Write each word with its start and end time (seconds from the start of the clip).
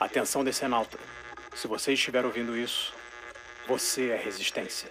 Atenção, 0.00 0.44
Decenalta. 0.44 0.96
Se 1.56 1.66
você 1.66 1.92
estiver 1.92 2.24
ouvindo 2.24 2.56
isso, 2.56 2.94
você 3.66 4.10
é 4.10 4.16
resistência. 4.16 4.88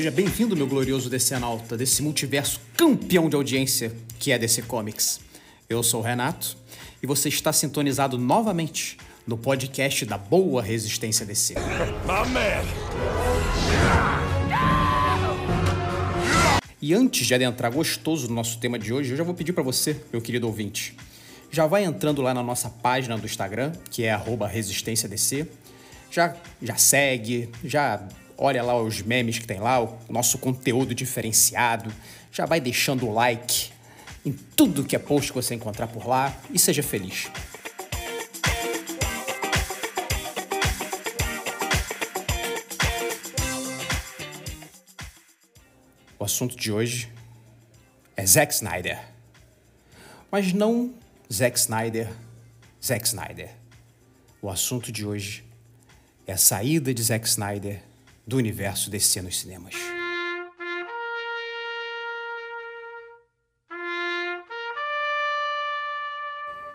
Seja 0.00 0.10
bem-vindo, 0.10 0.56
meu 0.56 0.66
glorioso 0.66 1.10
Decenalta, 1.10 1.76
desse 1.76 2.02
multiverso 2.02 2.58
campeão 2.74 3.28
de 3.28 3.36
audiência 3.36 3.94
que 4.18 4.32
é 4.32 4.38
DC 4.38 4.62
Comics. 4.62 5.20
Eu 5.68 5.82
sou 5.82 6.00
o 6.00 6.02
Renato 6.02 6.56
e 7.02 7.06
você 7.06 7.28
está 7.28 7.52
sintonizado 7.52 8.16
novamente 8.16 8.96
no 9.26 9.36
podcast 9.36 10.06
da 10.06 10.16
Boa 10.16 10.62
Resistência 10.62 11.26
DC. 11.26 11.52
E 16.80 16.94
antes 16.94 17.26
de 17.26 17.34
adentrar 17.34 17.70
gostoso 17.70 18.26
no 18.26 18.34
nosso 18.34 18.58
tema 18.58 18.78
de 18.78 18.94
hoje, 18.94 19.10
eu 19.10 19.18
já 19.18 19.22
vou 19.22 19.34
pedir 19.34 19.52
para 19.52 19.62
você, 19.62 20.02
meu 20.10 20.22
querido 20.22 20.46
ouvinte, 20.46 20.96
já 21.50 21.66
vai 21.66 21.84
entrando 21.84 22.22
lá 22.22 22.32
na 22.32 22.42
nossa 22.42 22.70
página 22.70 23.18
do 23.18 23.26
Instagram, 23.26 23.72
que 23.90 24.04
é 24.04 24.16
@resistênciadc. 24.50 25.46
Já 26.10 26.34
já 26.62 26.76
segue, 26.76 27.50
já 27.62 28.08
olha 28.42 28.62
lá 28.62 28.74
os 28.80 29.02
memes 29.02 29.38
que 29.38 29.46
tem 29.46 29.60
lá, 29.60 29.82
o 29.82 29.98
nosso 30.08 30.38
conteúdo 30.38 30.94
diferenciado, 30.94 31.92
já 32.32 32.46
vai 32.46 32.58
deixando 32.58 33.06
o 33.06 33.12
like 33.12 33.70
em 34.24 34.32
tudo 34.32 34.82
que 34.82 34.96
é 34.96 34.98
post 34.98 35.30
que 35.30 35.36
você 35.36 35.54
encontrar 35.54 35.86
por 35.88 36.08
lá 36.08 36.34
e 36.50 36.58
seja 36.58 36.82
feliz. 36.82 37.28
O 46.18 46.24
assunto 46.24 46.56
de 46.56 46.72
hoje 46.72 47.12
é 48.16 48.24
Zack 48.24 48.54
Snyder. 48.54 48.98
Mas 50.30 50.52
não 50.54 50.94
Zack 51.30 51.58
Snyder, 51.58 52.10
Zack 52.82 53.06
Snyder. 53.06 53.50
O 54.40 54.48
assunto 54.48 54.90
de 54.90 55.04
hoje 55.04 55.44
é 56.26 56.32
a 56.32 56.38
saída 56.38 56.94
de 56.94 57.02
Zack 57.02 57.26
Snyder 57.28 57.89
do 58.30 58.36
universo 58.36 58.88
DC 58.88 59.22
nos 59.22 59.40
cinemas. 59.40 59.74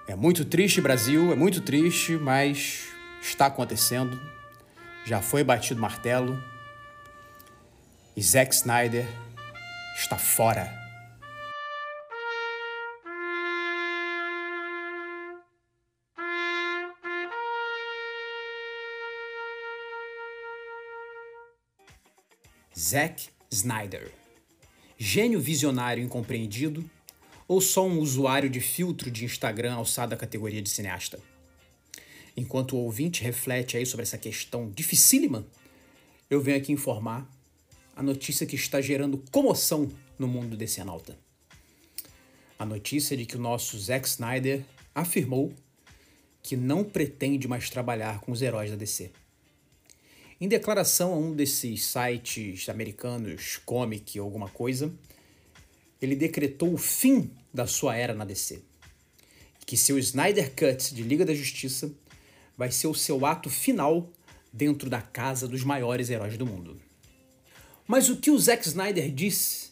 É 0.06 0.16
muito 0.18 0.44
triste, 0.44 0.82
Brasil, 0.82 1.32
é 1.32 1.36
muito 1.36 1.62
triste, 1.62 2.18
mas 2.18 2.90
está 3.22 3.46
acontecendo. 3.46 4.20
Já 5.06 5.22
foi 5.22 5.46
batido 5.46 5.80
martelo. 5.80 6.38
E 8.18 8.22
Zack 8.22 8.54
Snyder 8.54 9.08
está 9.98 10.18
fora. 10.18 10.85
Zack 22.78 23.30
Snyder. 23.50 24.12
Gênio 24.98 25.40
visionário 25.40 26.04
incompreendido 26.04 26.84
ou 27.48 27.62
só 27.62 27.88
um 27.88 28.00
usuário 28.00 28.50
de 28.50 28.60
filtro 28.60 29.10
de 29.10 29.24
Instagram 29.24 29.76
alçado 29.76 30.14
à 30.14 30.18
categoria 30.18 30.62
de 30.62 30.70
cineasta? 30.70 31.18
Enquanto 32.36 32.76
o 32.76 32.80
ouvinte 32.80 33.24
reflete 33.24 33.78
aí 33.78 33.86
sobre 33.86 34.04
essa 34.04 34.18
questão 34.18 34.70
dificílima, 34.70 35.48
eu 36.30 36.42
venho 36.42 36.58
aqui 36.58 36.74
informar 36.74 37.26
a 37.96 38.04
notícia 38.04 38.46
que 38.46 38.58
está 38.58 38.82
gerando 38.82 39.24
comoção 39.32 39.90
no 40.20 40.28
mundo 40.28 40.58
desse 40.58 40.82
anauta. 40.82 41.18
A 42.60 42.66
notícia 42.66 43.16
de 43.16 43.26
que 43.26 43.38
o 43.38 43.42
nosso 43.42 43.80
Zack 43.80 44.06
Snyder 44.06 44.66
afirmou 44.94 45.54
que 46.44 46.58
não 46.58 46.84
pretende 46.84 47.48
mais 47.48 47.70
trabalhar 47.70 48.20
com 48.20 48.34
os 48.34 48.42
heróis 48.42 48.70
da 48.70 48.76
DC. 48.76 49.14
Em 50.40 50.50
declaração 50.50 51.14
a 51.14 51.18
um 51.18 51.34
desses 51.34 51.86
sites 51.86 52.68
americanos, 52.68 53.58
comic 53.66 54.20
ou 54.20 54.26
alguma 54.26 54.50
coisa, 54.50 54.94
ele 56.02 56.16
decretou 56.16 56.74
o 56.74 56.78
fim 56.78 57.32
da 57.54 57.66
sua 57.66 57.96
era 57.96 58.14
na 58.14 58.26
DC. 58.26 58.62
Que 59.66 59.78
seu 59.78 59.98
Snyder 59.98 60.52
Cut 60.52 60.94
de 60.94 61.04
Liga 61.04 61.26
da 61.26 61.34
Justiça 61.34 61.90
vai 62.58 62.70
ser 62.70 62.88
o 62.88 62.94
seu 62.94 63.26
ato 63.26 63.50
final 63.50 64.12
dentro 64.52 64.90
da 64.90 65.02
casa 65.02 65.48
dos 65.48 65.64
maiores 65.64 66.10
heróis 66.10 66.38
do 66.38 66.46
mundo. 66.46 66.80
Mas 67.88 68.10
o 68.10 68.18
que 68.18 68.30
o 68.30 68.38
Zack 68.38 68.68
Snyder 68.68 69.10
disse, 69.12 69.70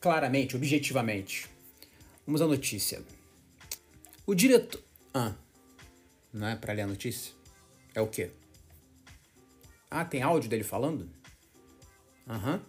claramente, 0.00 0.56
objetivamente? 0.56 1.46
Vamos 2.26 2.42
à 2.42 2.46
notícia. 2.46 3.02
O 4.26 4.34
diretor. 4.34 4.82
Ah, 5.14 5.34
não 6.32 6.48
é 6.48 6.56
para 6.56 6.72
ler 6.72 6.82
a 6.82 6.86
notícia? 6.88 7.32
É 7.94 8.00
o 8.00 8.08
quê? 8.08 8.30
Ah, 9.96 10.04
tem 10.04 10.20
áudio 10.20 10.50
dele 10.50 10.62
falando? 10.62 11.08
Aham. 12.28 12.54
Uhum. 12.54 12.60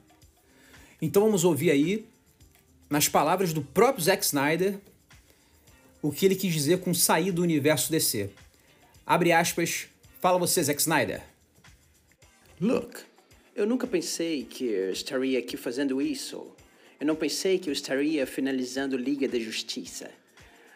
Então 1.02 1.24
vamos 1.24 1.44
ouvir 1.44 1.72
aí, 1.72 2.08
nas 2.90 3.10
palavras 3.10 3.52
do 3.52 3.62
próprio 3.62 4.02
Zack 4.02 4.24
Snyder, 4.24 4.80
o 6.02 6.10
que 6.10 6.26
ele 6.26 6.36
quis 6.36 6.54
dizer 6.54 6.80
com 6.80 6.94
sair 6.94 7.34
do 7.34 7.42
universo 7.42 7.92
DC. 7.92 8.30
Abre 9.06 9.34
aspas, 9.34 9.90
fala 10.22 10.40
você, 10.40 10.64
Zack 10.64 10.80
Snyder. 10.80 11.22
Look, 12.62 13.02
eu 13.54 13.68
nunca 13.68 13.86
pensei 13.86 14.46
que 14.46 14.64
eu 14.64 14.92
estaria 14.92 15.38
aqui 15.38 15.58
fazendo 15.58 16.02
isso. 16.02 16.48
Eu 16.98 17.06
não 17.06 17.16
pensei 17.16 17.60
que 17.60 17.70
eu 17.70 17.74
estaria 17.74 18.26
finalizando 18.26 18.96
Liga 18.96 19.28
da 19.28 19.38
Justiça. 19.38 20.10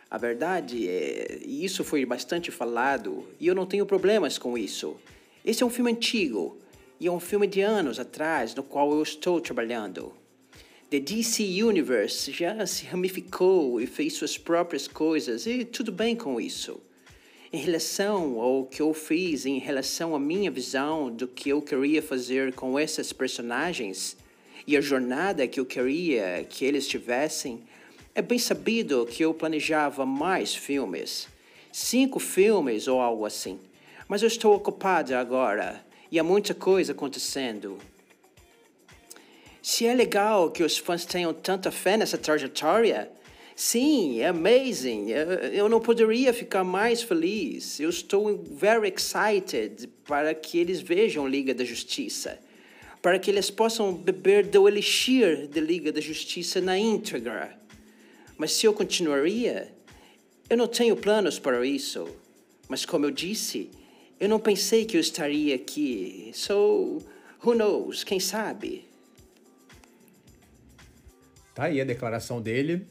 A 0.09 0.17
verdade 0.17 0.85
é, 0.85 1.39
isso 1.45 1.81
foi 1.85 2.05
bastante 2.05 2.51
falado, 2.51 3.25
e 3.39 3.47
eu 3.47 3.55
não 3.55 3.65
tenho 3.65 3.85
problemas 3.85 4.37
com 4.37 4.57
isso. 4.57 4.99
Esse 5.43 5.63
é 5.63 5.65
um 5.65 5.71
filme 5.71 5.91
antigo 5.91 6.59
e 6.99 7.07
é 7.07 7.11
um 7.11 7.19
filme 7.19 7.47
de 7.47 7.61
anos 7.61 7.99
atrás 7.99 8.53
no 8.53 8.61
qual 8.61 8.91
eu 8.91 9.01
estou 9.01 9.41
trabalhando. 9.41 10.13
The 10.91 10.99
DC 10.99 11.63
Universe 11.63 12.31
já 12.31 12.63
se 12.67 12.85
ramificou 12.85 13.81
e 13.81 13.87
fez 13.87 14.13
suas 14.13 14.37
próprias 14.37 14.87
coisas 14.87 15.47
e 15.47 15.65
tudo 15.65 15.91
bem 15.91 16.15
com 16.15 16.39
isso. 16.39 16.79
Em 17.51 17.57
relação 17.57 18.39
ao 18.39 18.65
que 18.65 18.83
eu 18.83 18.93
fiz, 18.93 19.47
em 19.47 19.57
relação 19.57 20.13
à 20.13 20.19
minha 20.19 20.51
visão 20.51 21.09
do 21.09 21.27
que 21.27 21.49
eu 21.49 21.59
queria 21.59 22.03
fazer 22.03 22.53
com 22.53 22.79
esses 22.79 23.11
personagens 23.11 24.15
e 24.67 24.77
a 24.77 24.81
jornada 24.81 25.47
que 25.47 25.59
eu 25.59 25.65
queria 25.65 26.45
que 26.47 26.63
eles 26.63 26.87
tivessem, 26.87 27.63
é 28.13 28.21
bem 28.21 28.37
sabido 28.37 29.07
que 29.07 29.25
eu 29.25 29.33
planejava 29.33 30.05
mais 30.05 30.53
filmes. 30.53 31.27
Cinco 31.71 32.19
filmes 32.19 32.87
ou 32.87 33.01
algo 33.01 33.25
assim 33.25 33.59
mas 34.11 34.21
eu 34.21 34.27
estou 34.27 34.53
ocupado 34.53 35.15
agora 35.15 35.85
e 36.11 36.19
há 36.19 36.23
muita 36.23 36.53
coisa 36.53 36.91
acontecendo. 36.91 37.77
Se 39.61 39.85
é 39.85 39.93
legal 39.93 40.51
que 40.51 40.63
os 40.63 40.77
fãs 40.77 41.05
tenham 41.05 41.33
tanta 41.33 41.71
fé 41.71 41.95
nessa 41.95 42.17
trajetória, 42.17 43.09
sim, 43.55 44.19
é 44.19 44.27
amazing. 44.27 45.11
Eu 45.53 45.69
não 45.69 45.79
poderia 45.79 46.33
ficar 46.33 46.65
mais 46.65 47.01
feliz. 47.01 47.79
Eu 47.79 47.89
estou 47.89 48.37
very 48.37 48.93
excited 48.93 49.87
para 50.03 50.33
que 50.33 50.59
eles 50.59 50.81
vejam 50.81 51.25
Liga 51.25 51.53
da 51.53 51.63
Justiça, 51.63 52.37
para 53.01 53.17
que 53.17 53.31
eles 53.31 53.49
possam 53.49 53.93
beber 53.93 54.45
do 54.45 54.67
elixir 54.67 55.47
da 55.47 55.61
Liga 55.61 55.89
da 55.89 56.01
Justiça 56.01 56.59
na 56.59 56.77
íntegra. 56.77 57.57
Mas 58.37 58.51
se 58.51 58.65
eu 58.67 58.73
continuaria, 58.73 59.73
eu 60.49 60.57
não 60.57 60.67
tenho 60.67 60.97
planos 60.97 61.39
para 61.39 61.65
isso. 61.65 62.09
Mas 62.67 62.85
como 62.85 63.05
eu 63.05 63.11
disse, 63.11 63.71
eu 64.21 64.29
não 64.29 64.39
pensei 64.39 64.85
que 64.85 64.95
eu 64.95 65.01
estaria 65.01 65.55
aqui. 65.55 66.29
So, 66.35 66.99
who 67.43 67.55
knows? 67.55 68.03
Quem 68.03 68.19
sabe? 68.19 68.87
Tá 71.55 71.63
aí 71.63 71.81
a 71.81 71.83
declaração 71.83 72.39
dele. 72.39 72.85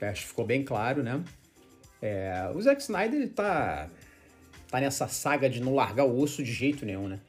Acho 0.00 0.22
que 0.22 0.28
ficou 0.28 0.46
bem 0.46 0.64
claro, 0.64 1.02
né? 1.02 1.22
É, 2.00 2.50
o 2.54 2.62
Zack 2.62 2.80
Snyder 2.80 3.20
ele 3.20 3.28
tá, 3.28 3.90
tá 4.70 4.80
nessa 4.80 5.06
saga 5.06 5.50
de 5.50 5.60
não 5.60 5.74
largar 5.74 6.06
o 6.06 6.18
osso 6.18 6.42
de 6.42 6.50
jeito 6.50 6.86
nenhum, 6.86 7.08
né? 7.08 7.20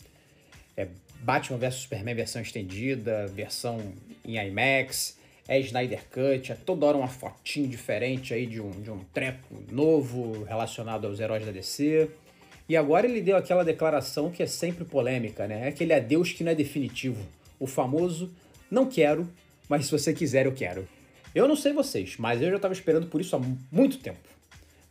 É 0.78 0.88
Batman 1.20 1.58
vs 1.58 1.76
Superman 1.76 2.16
versão 2.16 2.42
estendida, 2.42 3.28
versão 3.28 3.94
em 4.24 4.38
IMAX, 4.38 5.20
é 5.46 5.60
Snyder 5.60 6.06
Cut, 6.10 6.54
é 6.54 6.56
toda 6.56 6.86
hora 6.86 6.98
uma 6.98 7.10
fotinho 7.10 7.68
diferente 7.68 8.34
aí 8.34 8.46
de 8.46 8.62
um, 8.62 8.72
de 8.72 8.90
um 8.90 9.00
treco 9.14 9.62
novo 9.70 10.46
relacionado 10.46 11.06
aos 11.06 11.20
heróis 11.20 11.46
da 11.46 11.52
DC. 11.52 12.10
E 12.68 12.78
agora 12.78 13.06
ele 13.06 13.22
deu 13.22 13.36
aquela 13.36 13.64
declaração 13.64 14.32
que 14.32 14.42
é 14.42 14.48
sempre 14.48 14.86
polêmica, 14.86 15.48
né? 15.48 15.66
É 15.66 15.68
aquele 15.68 15.94
adeus 15.94 16.32
que 16.32 16.44
não 16.44 16.52
é 16.52 16.56
definitivo. 16.56 17.22
O 17.60 17.68
famoso 17.68 18.32
não 18.72 18.86
quero, 18.86 19.28
mas 19.68 19.86
se 19.86 19.92
você 19.92 20.14
quiser, 20.14 20.46
eu 20.46 20.54
quero. 20.54 20.88
Eu 21.36 21.48
não 21.48 21.56
sei 21.56 21.74
vocês, 21.74 22.16
mas 22.18 22.42
eu 22.42 22.50
já 22.50 22.56
estava 22.58 22.74
esperando 22.74 23.08
por 23.08 23.20
isso 23.20 23.36
há 23.36 23.42
muito 23.72 23.98
tempo. 23.98 24.20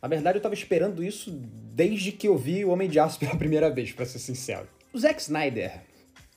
Na 0.01 0.07
verdade, 0.07 0.35
eu 0.35 0.39
estava 0.39 0.53
esperando 0.53 1.01
isso 1.01 1.31
desde 1.73 2.11
que 2.11 2.27
eu 2.27 2.37
vi 2.37 2.65
o 2.65 2.69
Homem 2.69 2.89
de 2.89 2.99
Aço 2.99 3.17
pela 3.19 3.35
primeira 3.35 3.69
vez, 3.69 3.91
para 3.91 4.05
ser 4.05 4.19
sincero. 4.19 4.67
O 4.91 4.99
Zack 4.99 5.21
Snyder, 5.21 5.79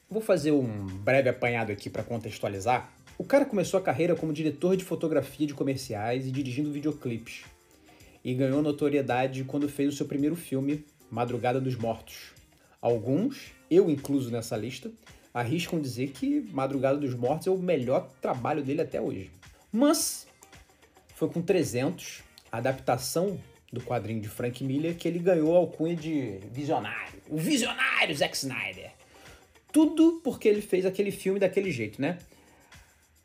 vou 0.08 0.22
fazer 0.22 0.52
um 0.52 0.86
breve 0.86 1.28
apanhado 1.28 1.72
aqui 1.72 1.90
para 1.90 2.02
contextualizar. 2.02 2.90
O 3.18 3.24
cara 3.24 3.44
começou 3.44 3.78
a 3.78 3.82
carreira 3.82 4.14
como 4.14 4.32
diretor 4.32 4.76
de 4.76 4.84
fotografia 4.84 5.46
de 5.46 5.54
comerciais 5.54 6.26
e 6.26 6.30
dirigindo 6.30 6.70
videoclipes. 6.70 7.42
E 8.24 8.32
ganhou 8.34 8.62
notoriedade 8.62 9.44
quando 9.44 9.68
fez 9.68 9.92
o 9.92 9.96
seu 9.96 10.06
primeiro 10.06 10.36
filme, 10.36 10.84
Madrugada 11.10 11.60
dos 11.60 11.76
Mortos. 11.76 12.32
Alguns, 12.80 13.52
eu 13.70 13.90
incluso 13.90 14.30
nessa 14.30 14.56
lista, 14.56 14.90
arriscam 15.32 15.80
dizer 15.80 16.10
que 16.10 16.40
Madrugada 16.52 16.98
dos 16.98 17.14
Mortos 17.14 17.46
é 17.46 17.50
o 17.50 17.58
melhor 17.58 18.08
trabalho 18.20 18.62
dele 18.62 18.82
até 18.82 19.00
hoje. 19.00 19.30
Mas 19.72 20.26
foi 21.14 21.28
com 21.28 21.42
300, 21.42 22.22
a 22.50 22.58
adaptação 22.58 23.38
do 23.72 23.80
quadrinho 23.80 24.20
de 24.20 24.28
Frank 24.28 24.62
Miller, 24.62 24.96
que 24.96 25.08
ele 25.08 25.18
ganhou 25.18 25.54
a 25.54 25.58
alcunha 25.58 25.94
de 25.94 26.38
visionário. 26.52 27.20
O 27.28 27.36
visionário 27.36 28.14
Zack 28.16 28.36
Snyder. 28.36 28.92
Tudo 29.72 30.20
porque 30.22 30.48
ele 30.48 30.62
fez 30.62 30.86
aquele 30.86 31.10
filme 31.10 31.38
daquele 31.38 31.70
jeito, 31.70 32.00
né? 32.00 32.18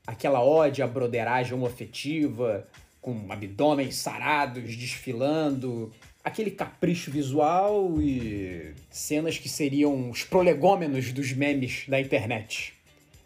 Aquela 0.05 0.39
à 0.39 0.87
broderagem 0.87 1.53
homoafetiva, 1.53 2.67
com 3.01 3.31
abdômenes 3.31 3.95
sarados 3.95 4.75
desfilando, 4.75 5.91
aquele 6.23 6.51
capricho 6.51 7.11
visual 7.11 8.01
e 8.01 8.73
cenas 8.89 9.37
que 9.37 9.49
seriam 9.49 10.09
os 10.09 10.23
prolegômenos 10.23 11.11
dos 11.11 11.33
memes 11.33 11.85
da 11.87 11.99
internet. 11.99 12.73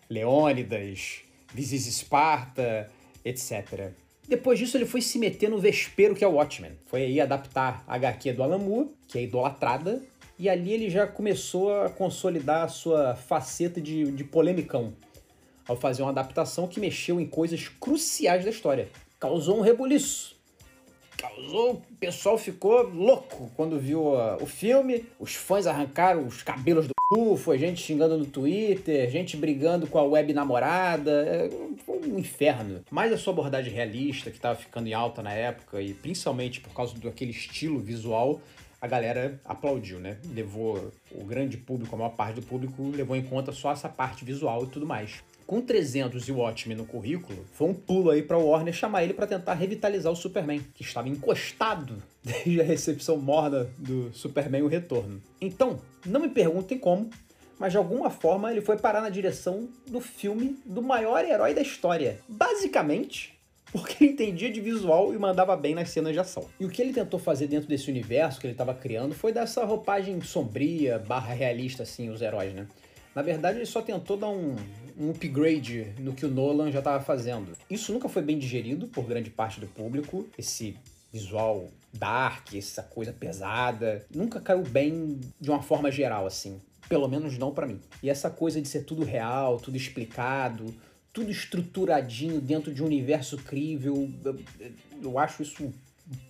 Leônidas, 0.10 1.22
Visis 1.54 1.88
Esparta, 1.88 2.90
etc. 3.24 3.92
Depois 4.28 4.58
disso, 4.58 4.78
ele 4.78 4.86
foi 4.86 5.02
se 5.02 5.20
meter 5.20 5.50
no 5.50 5.60
vespeiro 5.60 6.16
que 6.16 6.24
é 6.24 6.28
o 6.28 6.34
Watchmen. 6.34 6.72
Foi 6.88 7.04
aí 7.04 7.22
adaptar 7.22 7.84
a 7.88 7.96
HQ 7.96 8.34
do 8.34 8.44
Alan 8.44 8.58
Moore, 8.58 8.90
que 9.08 9.20
é 9.20 9.24
idolatrada, 9.24 10.02
e 10.38 10.50
ali 10.50 10.74
ele 10.74 10.90
já 10.90 11.08
começou 11.08 11.74
a 11.74 11.90
consolidar 11.90 12.64
a 12.64 12.68
sua 12.68 13.16
faceta 13.16 13.80
de, 13.80 14.12
de 14.12 14.24
polemicão, 14.24 14.94
ao 15.68 15.76
fazer 15.76 16.02
uma 16.02 16.12
adaptação 16.12 16.68
que 16.68 16.80
mexeu 16.80 17.20
em 17.20 17.26
coisas 17.26 17.68
cruciais 17.68 18.44
da 18.44 18.50
história. 18.50 18.90
Causou 19.20 19.58
um 19.58 19.62
rebuliço. 19.62 20.35
Causou. 21.18 21.74
O 21.74 21.96
pessoal 22.00 22.38
ficou 22.38 22.84
louco 22.90 23.52
quando 23.56 23.80
viu 23.80 24.04
o 24.42 24.46
filme. 24.46 25.06
Os 25.20 25.36
fãs 25.36 25.68
arrancaram 25.68 26.26
os 26.26 26.44
cabelos 26.44 26.88
do 26.88 26.94
cu, 27.10 27.38
foi 27.38 27.58
gente 27.58 27.82
xingando 27.82 28.18
no 28.18 28.26
Twitter, 28.26 29.10
gente 29.10 29.38
brigando 29.38 29.88
com 29.88 30.00
a 30.00 30.04
web 30.04 30.34
namorada. 30.34 31.12
É, 31.12 31.50
foi 31.86 32.00
um 32.10 32.20
inferno. 32.20 32.84
Mas 32.90 33.14
a 33.14 33.18
sua 33.18 33.34
abordagem 33.34 33.72
realista, 33.72 34.30
que 34.30 34.38
estava 34.38 34.56
ficando 34.56 34.88
em 34.88 34.94
alta 34.94 35.22
na 35.22 35.34
época, 35.34 35.82
e 35.82 35.94
principalmente 35.94 36.60
por 36.60 36.74
causa 36.74 36.98
daquele 36.98 37.32
estilo 37.32 37.80
visual, 37.80 38.42
a 38.82 38.88
galera 38.88 39.40
aplaudiu, 39.46 40.00
né? 40.00 40.18
Levou 40.34 40.92
o 41.12 41.24
grande 41.24 41.58
público, 41.58 41.96
a 41.96 41.98
maior 41.98 42.12
parte 42.12 42.36
do 42.36 42.42
público, 42.42 42.90
levou 42.90 43.16
em 43.16 43.24
conta 43.24 43.52
só 43.52 43.72
essa 43.72 43.90
parte 43.90 44.26
visual 44.26 44.64
e 44.64 44.68
tudo 44.68 44.86
mais. 44.86 45.24
Com 45.46 45.62
300 45.62 46.28
e 46.28 46.32
o 46.32 46.38
Watchmen 46.38 46.76
no 46.76 46.86
currículo, 46.86 47.46
foi 47.54 47.70
um 47.70 47.74
pulo 47.74 48.10
aí 48.10 48.24
para 48.24 48.38
o 48.38 48.48
Warner 48.48 48.74
chamar 48.74 49.04
ele 49.04 49.14
para 49.14 49.28
tentar 49.28 49.54
revitalizar 49.54 50.12
o 50.12 50.16
Superman, 50.16 50.66
que 50.74 50.82
estava 50.82 51.08
encostado 51.08 52.02
desde 52.24 52.60
a 52.60 52.64
recepção 52.64 53.18
morna 53.18 53.68
do 53.78 54.12
Superman 54.12 54.64
o 54.64 54.68
Retorno. 54.68 55.22
Então, 55.40 55.80
não 56.04 56.20
me 56.20 56.30
perguntem 56.30 56.80
como, 56.80 57.12
mas 57.60 57.72
de 57.72 57.78
alguma 57.78 58.10
forma 58.10 58.52
ele 58.52 58.62
foi 58.62 58.76
parar 58.78 59.02
na 59.02 59.10
direção 59.10 59.70
do 59.86 60.02
filme 60.02 60.58
do 60.66 60.82
maior 60.82 61.24
herói 61.24 61.54
da 61.54 61.62
história. 61.62 62.20
Basicamente, 62.28 63.38
porque 63.72 64.04
ele 64.04 64.14
entendia 64.14 64.52
de 64.52 64.60
visual 64.60 65.14
e 65.14 65.18
mandava 65.20 65.56
bem 65.56 65.76
nas 65.76 65.90
cenas 65.90 66.14
de 66.14 66.20
ação. 66.20 66.50
E 66.60 66.66
o 66.66 66.70
que 66.70 66.82
ele 66.82 66.92
tentou 66.92 67.20
fazer 67.20 67.46
dentro 67.46 67.70
desse 67.70 67.92
universo 67.92 68.40
que 68.40 68.48
ele 68.48 68.54
estava 68.54 68.74
criando 68.74 69.14
foi 69.14 69.32
dar 69.32 69.42
essa 69.42 69.64
roupagem 69.64 70.20
sombria, 70.22 70.98
barra 70.98 71.36
realista, 71.36 71.84
assim, 71.84 72.10
os 72.10 72.20
heróis, 72.20 72.52
né? 72.52 72.68
Na 73.14 73.22
verdade, 73.22 73.60
ele 73.60 73.66
só 73.66 73.82
tentou 73.82 74.18
dar 74.18 74.28
um, 74.28 74.56
um 74.98 75.12
upgrade 75.12 75.94
no 76.00 76.14
que 76.14 76.26
o 76.26 76.30
Nolan 76.30 76.72
já 76.72 76.80
estava 76.80 77.04
fazendo. 77.04 77.58
Isso 77.70 77.92
nunca 77.92 78.08
foi 78.08 78.22
bem 78.22 78.38
digerido 78.38 78.88
por 78.88 79.06
grande 79.06 79.30
parte 79.30 79.60
do 79.60 79.68
público, 79.68 80.28
esse 80.38 80.78
visual 81.12 81.70
dark, 81.94 82.54
essa 82.56 82.84
coisa 82.84 83.14
pesada, 83.14 84.06
nunca 84.14 84.42
caiu 84.42 84.64
bem 84.64 85.20
de 85.40 85.50
uma 85.50 85.62
forma 85.62 85.90
geral 85.92 86.26
assim, 86.26 86.60
pelo 86.90 87.08
menos 87.08 87.38
não 87.38 87.54
para 87.54 87.66
mim. 87.66 87.80
E 88.04 88.10
essa 88.10 88.30
coisa 88.30 88.62
de 88.62 88.68
ser 88.68 88.84
tudo 88.84 89.04
real, 89.04 89.58
tudo 89.58 89.78
explicado, 89.78 90.74
tudo 91.14 91.32
estruturadinho 91.32 92.42
dentro 92.42 92.74
de 92.74 92.84
um 92.84 92.86
universo 92.86 93.38
crível, 93.38 94.12
eu, 94.24 94.40
eu 95.02 95.18
acho 95.18 95.42
isso 95.42 95.74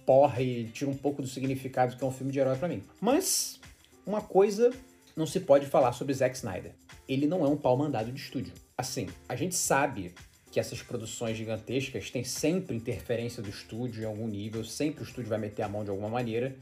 porra 0.06 0.42
e 0.42 0.66
tira 0.66 0.90
um 0.90 0.96
pouco 0.96 1.22
do 1.22 1.28
significado 1.28 1.98
que 1.98 2.04
é 2.04 2.08
um 2.08 2.12
filme 2.12 2.32
de 2.32 2.40
herói 2.40 2.56
para 2.56 2.68
mim. 2.68 2.84
Mas 3.02 3.60
uma 4.06 4.22
coisa 4.22 4.72
não 5.16 5.26
se 5.26 5.40
pode 5.40 5.66
falar 5.66 5.94
sobre 5.94 6.14
Zack 6.14 6.36
Snyder. 6.36 6.74
Ele 7.08 7.26
não 7.26 7.46
é 7.46 7.48
um 7.48 7.56
pau 7.56 7.78
mandado 7.78 8.12
de 8.12 8.20
estúdio. 8.20 8.54
Assim, 8.78 9.08
a 9.30 9.36
gente 9.36 9.56
sabe 9.56 10.14
que 10.52 10.60
essas 10.60 10.82
produções 10.82 11.38
gigantescas 11.38 12.10
têm 12.10 12.24
sempre 12.24 12.76
interferência 12.76 13.42
do 13.42 13.50
estúdio 13.50 14.04
em 14.04 14.06
algum 14.06 14.28
nível, 14.28 14.64
sempre 14.64 15.04
o 15.04 15.06
estúdio 15.06 15.30
vai 15.30 15.38
meter 15.38 15.64
a 15.64 15.70
mão 15.70 15.84
de 15.84 15.90
alguma 15.90 16.10
maneira. 16.10 16.56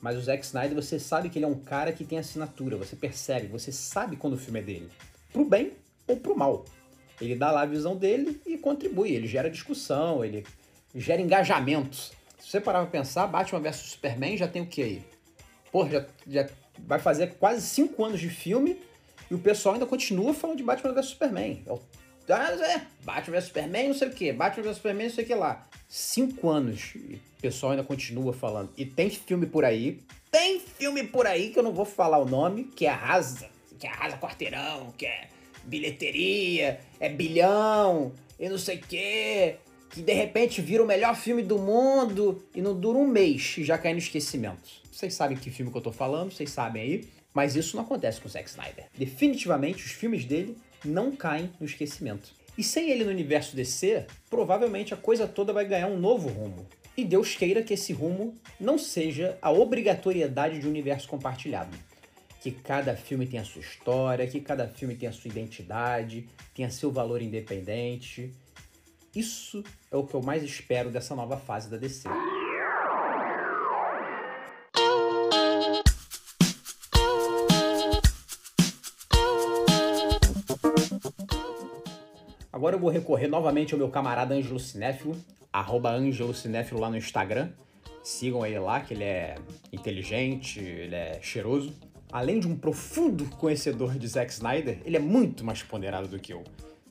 Mas 0.00 0.16
o 0.16 0.20
Zack 0.20 0.44
Snyder, 0.44 0.74
você 0.74 0.98
sabe 0.98 1.28
que 1.28 1.38
ele 1.38 1.44
é 1.44 1.48
um 1.48 1.58
cara 1.58 1.92
que 1.92 2.04
tem 2.04 2.18
assinatura, 2.18 2.76
você 2.76 2.94
percebe, 2.94 3.48
você 3.48 3.72
sabe 3.72 4.16
quando 4.16 4.34
o 4.34 4.38
filme 4.38 4.60
é 4.60 4.62
dele. 4.62 4.88
Pro 5.32 5.44
bem 5.44 5.72
ou 6.06 6.16
pro 6.16 6.36
mal. 6.36 6.64
Ele 7.20 7.34
dá 7.34 7.50
lá 7.50 7.62
a 7.62 7.66
visão 7.66 7.96
dele 7.96 8.40
e 8.46 8.56
contribui, 8.56 9.10
ele 9.10 9.26
gera 9.26 9.50
discussão, 9.50 10.24
ele 10.24 10.46
gera 10.94 11.20
engajamento. 11.20 11.96
Se 11.96 12.50
você 12.50 12.60
parar 12.60 12.82
pra 12.82 12.90
pensar, 12.90 13.26
Batman 13.26 13.60
vs 13.60 13.76
Superman 13.76 14.36
já 14.36 14.46
tem 14.46 14.62
o 14.62 14.66
que 14.66 14.82
aí? 14.82 15.04
Porra, 15.72 15.90
já, 15.90 16.06
já 16.26 16.48
vai 16.86 16.98
fazer 16.98 17.34
quase 17.38 17.62
cinco 17.62 18.04
anos 18.04 18.20
de 18.20 18.28
filme 18.28 18.80
e 19.30 19.34
o 19.34 19.38
pessoal 19.38 19.74
ainda 19.74 19.86
continua 19.86 20.32
falando 20.32 20.56
de 20.56 20.62
Batman 20.62 20.92
vs 20.92 21.06
Superman. 21.06 21.62
É, 21.66 22.32
ah, 22.32 22.52
é, 22.52 22.82
Batman 23.04 23.36
vs 23.36 23.44
Superman, 23.44 23.88
não 23.88 23.94
sei 23.94 24.08
o 24.08 24.10
que, 24.12 24.32
Batman 24.32 24.64
vs 24.64 24.76
Superman, 24.76 25.08
não 25.08 25.14
sei 25.14 25.24
o 25.24 25.26
que 25.26 25.34
lá. 25.34 25.66
Cinco 25.88 26.48
anos 26.48 26.92
e 26.94 27.20
o 27.38 27.40
pessoal 27.40 27.72
ainda 27.72 27.84
continua 27.84 28.32
falando. 28.32 28.70
E 28.76 28.84
tem 28.84 29.10
filme 29.10 29.46
por 29.46 29.64
aí, 29.64 30.00
tem 30.30 30.60
filme 30.60 31.04
por 31.04 31.26
aí 31.26 31.50
que 31.50 31.58
eu 31.58 31.62
não 31.62 31.72
vou 31.72 31.84
falar 31.84 32.18
o 32.18 32.24
nome, 32.24 32.64
que 32.64 32.86
arrasa, 32.86 33.48
que 33.78 33.86
arrasa 33.86 34.18
quarteirão, 34.18 34.92
que 34.96 35.06
é 35.06 35.28
bilheteria, 35.64 36.80
é 36.98 37.08
bilhão, 37.08 38.12
e 38.38 38.48
não 38.48 38.58
sei 38.58 38.76
o 38.76 38.80
que, 38.80 39.56
que 39.90 40.02
de 40.02 40.12
repente 40.12 40.60
vira 40.60 40.82
o 40.82 40.86
melhor 40.86 41.16
filme 41.16 41.42
do 41.42 41.58
mundo 41.58 42.42
e 42.54 42.60
não 42.60 42.78
dura 42.78 42.98
um 42.98 43.06
mês 43.06 43.56
e 43.58 43.64
já 43.64 43.78
cai 43.78 43.92
no 43.92 43.98
esquecimento. 43.98 44.68
Vocês 44.90 45.14
sabem 45.14 45.36
que 45.36 45.50
filme 45.50 45.70
que 45.70 45.78
eu 45.78 45.82
tô 45.82 45.92
falando, 45.92 46.32
vocês 46.32 46.50
sabem 46.50 46.82
aí. 46.82 47.08
Mas 47.32 47.54
isso 47.54 47.76
não 47.76 47.84
acontece 47.84 48.20
com 48.20 48.26
o 48.26 48.30
Zack 48.30 48.48
Snyder. 48.48 48.86
Definitivamente, 48.96 49.84
os 49.84 49.92
filmes 49.92 50.24
dele 50.24 50.56
não 50.84 51.14
caem 51.14 51.52
no 51.60 51.66
esquecimento. 51.66 52.32
E 52.56 52.64
sem 52.64 52.90
ele 52.90 53.04
no 53.04 53.10
universo 53.10 53.54
DC, 53.54 54.06
provavelmente 54.28 54.92
a 54.92 54.96
coisa 54.96 55.28
toda 55.28 55.52
vai 55.52 55.64
ganhar 55.64 55.86
um 55.86 56.00
novo 56.00 56.28
rumo. 56.28 56.66
E 56.96 57.04
Deus 57.04 57.36
queira 57.36 57.62
que 57.62 57.74
esse 57.74 57.92
rumo 57.92 58.34
não 58.58 58.76
seja 58.76 59.38
a 59.40 59.52
obrigatoriedade 59.52 60.58
de 60.58 60.66
um 60.66 60.70
universo 60.70 61.06
compartilhado. 61.06 61.76
Que 62.40 62.50
cada 62.50 62.96
filme 62.96 63.24
tenha 63.24 63.42
a 63.42 63.44
sua 63.44 63.60
história, 63.60 64.26
que 64.26 64.40
cada 64.40 64.66
filme 64.66 64.96
tenha 64.96 65.10
a 65.10 65.14
sua 65.14 65.30
identidade, 65.30 66.26
tenha 66.52 66.70
seu 66.70 66.90
valor 66.90 67.22
independente. 67.22 68.32
Isso 69.14 69.64
é 69.90 69.96
o 69.96 70.04
que 70.04 70.14
eu 70.14 70.22
mais 70.22 70.42
espero 70.42 70.90
dessa 70.90 71.14
nova 71.14 71.36
fase 71.36 71.70
da 71.70 71.76
DC. 71.76 72.08
Agora 82.52 82.76
eu 82.76 82.80
vou 82.80 82.90
recorrer 82.90 83.28
novamente 83.28 83.72
ao 83.72 83.78
meu 83.78 83.88
camarada 83.88 84.34
Ângelo 84.34 84.58
Cinéfilo, 84.58 85.16
arroba 85.52 85.90
Ângelo 85.90 86.34
Cinéfilo 86.34 86.80
lá 86.80 86.90
no 86.90 86.96
Instagram. 86.96 87.50
Sigam 88.02 88.44
ele 88.44 88.58
lá, 88.58 88.80
que 88.80 88.94
ele 88.94 89.04
é 89.04 89.36
inteligente, 89.72 90.60
ele 90.60 90.94
é 90.94 91.18
cheiroso. 91.22 91.72
Além 92.10 92.40
de 92.40 92.46
um 92.46 92.56
profundo 92.56 93.24
conhecedor 93.36 93.98
de 93.98 94.08
Zack 94.08 94.32
Snyder, 94.32 94.80
ele 94.84 94.96
é 94.96 95.00
muito 95.00 95.44
mais 95.44 95.62
ponderado 95.62 96.08
do 96.08 96.18
que 96.18 96.32
eu. 96.32 96.42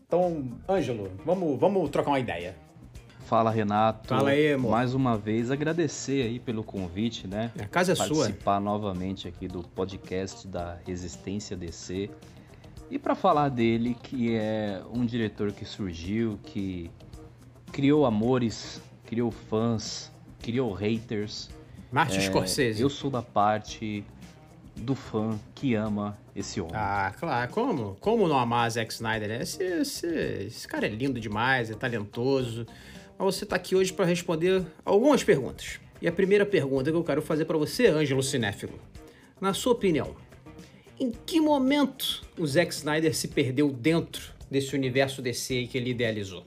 Então, 0.08 0.58
Ângelo, 0.70 1.12
vamos, 1.26 1.60
vamos 1.60 1.90
trocar 1.90 2.12
uma 2.12 2.20
ideia. 2.20 2.56
Fala, 3.26 3.52
Renato. 3.52 4.08
Fala 4.08 4.30
aí, 4.30 4.54
amor. 4.54 4.72
Mais 4.72 4.94
uma 4.94 5.18
vez, 5.18 5.52
agradecer 5.52 6.24
aí 6.24 6.40
pelo 6.40 6.64
convite, 6.64 7.28
né? 7.28 7.52
A 7.60 7.66
casa 7.66 7.92
é 7.92 7.96
Participar 7.96 8.06
sua. 8.16 8.24
Participar 8.24 8.62
novamente 8.62 9.28
aqui 9.28 9.50
do 9.50 9.62
podcast 9.64 10.48
da 10.48 10.78
Resistência 10.86 11.58
DC. 11.58 12.10
E 12.90 12.98
para 12.98 13.16
falar 13.16 13.50
dele, 13.50 13.98
que 14.02 14.34
é 14.34 14.82
um 14.94 15.06
diretor 15.06 15.52
que 15.52 15.66
surgiu, 15.66 16.40
que 16.42 16.90
criou 17.74 18.06
amores, 18.06 18.82
criou 19.06 19.30
fãs, 19.30 20.10
criou 20.40 20.72
haters. 20.72 21.50
Martin 21.92 22.20
É, 22.20 22.22
Scorsese. 22.22 22.82
Eu 22.82 22.90
sou 22.90 23.12
da 23.12 23.22
parte 23.22 24.06
do 24.78 24.96
fã 24.96 25.40
que 25.56 25.76
ama 25.76 26.18
esse 26.36 26.62
homem. 26.62 26.76
Ah, 26.76 27.14
claro. 27.18 27.52
Como? 27.52 27.98
Como 28.00 28.28
não 28.28 28.38
amar 28.38 28.70
Zack 28.70 28.94
Snyder, 28.94 29.28
né? 29.28 29.42
Esse, 29.42 29.64
esse, 29.64 30.08
esse 30.08 30.68
cara 30.68 30.86
é 30.86 30.90
lindo 30.90 31.20
demais, 31.20 31.70
é 31.70 31.74
talentoso. 31.74 32.66
Mas 33.18 33.36
você 33.36 33.46
tá 33.46 33.56
aqui 33.56 33.76
hoje 33.76 33.92
para 33.92 34.06
responder 34.06 34.66
algumas 34.86 35.24
perguntas. 35.24 35.80
E 36.02 36.08
a 36.08 36.12
primeira 36.12 36.46
pergunta 36.46 36.92
que 36.92 36.98
eu 36.98 37.04
quero 37.04 37.22
fazer 37.22 37.46
para 37.46 37.58
você, 37.58 37.88
Ângelo 37.88 38.22
Cinéfilo. 38.22 38.80
Na 39.42 39.54
sua 39.54 39.74
opinião, 39.74 40.16
em 41.00 41.12
que 41.12 41.40
momento 41.40 42.22
o 42.38 42.46
Zack 42.46 42.74
Snyder 42.74 43.16
se 43.16 43.28
perdeu 43.28 43.70
dentro 43.72 44.34
desse 44.50 44.76
universo 44.76 45.22
DC 45.22 45.68
que 45.68 45.78
ele 45.78 45.92
idealizou? 45.92 46.46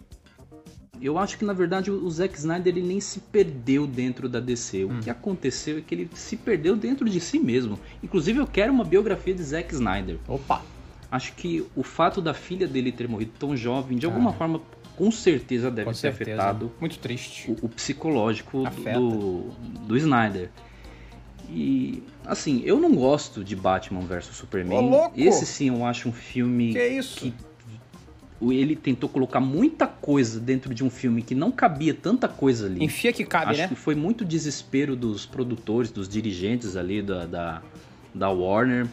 Eu 1.01 1.19
acho 1.19 1.39
que 1.39 1.45
na 1.45 1.53
verdade 1.53 1.91
o 1.91 2.11
Zack 2.11 2.37
Snyder 2.37 2.77
ele 2.77 2.87
nem 2.87 3.01
se 3.01 3.21
perdeu 3.21 3.87
dentro 3.87 4.29
da 4.29 4.41
DC. 4.41 4.85
O 4.85 4.91
hum. 4.91 5.01
que 5.01 5.11
aconteceu 5.11 5.79
é 5.79 5.81
que 5.81 5.95
ele 5.95 6.11
se 6.15 6.37
perdeu 6.37 6.77
dentro 6.77 7.09
de 7.09 7.21
si 7.21 7.39
mesmo. 7.39 7.79
Inclusive 8.03 8.39
eu 8.39 8.47
quero 8.47 8.73
uma 8.73 8.85
biografia 8.85 9.35
de 9.35 9.43
Zack 9.43 9.73
Snyder. 9.73 10.19
Opa! 10.29 10.63
Acho 11.11 11.33
que 11.35 11.67
o 11.75 11.83
fato 11.83 12.21
da 12.21 12.33
filha 12.33 12.69
dele 12.69 12.93
ter 12.93 13.09
morrido 13.09 13.33
tão 13.39 13.57
jovem, 13.57 13.99
de 13.99 14.07
alguma 14.07 14.31
ah. 14.31 14.35
forma, 14.35 14.61
com 14.97 15.11
certeza 15.11 15.71
deve 15.71 15.87
com 15.87 15.93
ter 15.93 15.99
certeza. 15.99 16.33
afetado. 16.33 16.71
Muito 16.79 16.99
triste. 16.99 17.51
O, 17.51 17.67
o 17.67 17.69
psicológico 17.69 18.65
do, 18.95 19.51
do 19.87 19.97
Snyder. 19.97 20.51
E 21.49 22.03
assim, 22.25 22.63
eu 22.65 22.79
não 22.79 22.95
gosto 22.95 23.43
de 23.43 23.57
Batman 23.57 24.03
vs 24.03 24.27
Superman. 24.27 24.93
Ô, 24.93 25.11
Esse 25.17 25.45
sim 25.45 25.69
eu 25.69 25.85
acho 25.85 26.09
um 26.09 26.13
filme 26.13 26.73
que, 26.73 27.03
que 27.03 27.35
ele 28.41 28.75
tentou 28.75 29.09
colocar 29.09 29.41
muita 29.41 29.87
coisa 29.87 30.41
dentro 30.41 30.73
de 30.73 30.83
um 30.83 30.89
filme 30.89 31.21
que 31.21 31.35
não 31.35 31.53
cabia 31.53 31.93
tanta 31.93 32.27
coisa 32.27 32.67
ali. 32.67 32.83
Enfia 32.83 33.13
que 33.13 33.25
cabe, 33.25 33.51
Acho 33.51 33.61
né? 33.63 33.69
que 33.69 33.75
foi 33.75 33.95
muito 33.95 34.25
desespero 34.25 34.97
dos 34.97 35.27
produtores, 35.27 35.91
dos 35.91 36.09
dirigentes 36.09 36.77
ali 36.77 37.03
da, 37.03 37.27
da, 37.27 37.63
da 38.15 38.31
Warner 38.31 38.87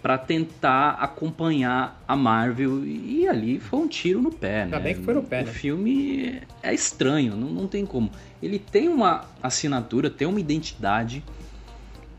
para 0.00 0.16
tentar 0.16 0.90
acompanhar 1.00 2.02
a 2.06 2.14
Marvel 2.14 2.84
e 2.86 3.26
ali 3.26 3.58
foi 3.58 3.80
um 3.80 3.88
tiro 3.88 4.22
no 4.22 4.30
pé, 4.30 4.62
Ainda 4.62 4.78
né? 4.78 4.84
bem 4.84 4.94
que 4.94 5.02
foi 5.02 5.14
no 5.14 5.22
pé, 5.22 5.42
O 5.42 5.46
né? 5.46 5.52
filme 5.52 6.40
é 6.62 6.72
estranho, 6.72 7.36
não, 7.36 7.48
não 7.48 7.66
tem 7.66 7.84
como. 7.84 8.10
Ele 8.42 8.58
tem 8.58 8.88
uma 8.88 9.24
assinatura, 9.42 10.08
tem 10.08 10.26
uma 10.28 10.38
identidade, 10.40 11.24